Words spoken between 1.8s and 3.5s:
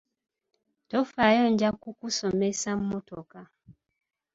kukusomesa mmotoka.